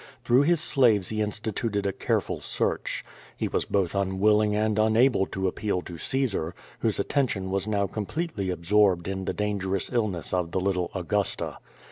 [0.25, 3.05] Through his slaves he instituted a careful search.
[3.37, 7.85] He was both imwilling and unable to appeal to Caesar, whose atten tion was now
[7.85, 11.57] completely absorbed in the dangerous illness of the little Augusta.